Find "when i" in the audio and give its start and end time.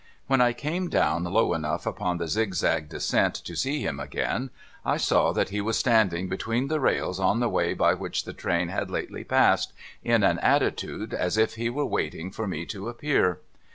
0.25-0.53